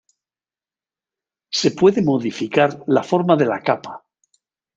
[1.51, 4.03] Se puede modificar la forma de la capa.